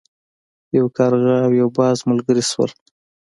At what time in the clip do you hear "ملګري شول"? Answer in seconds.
2.09-2.71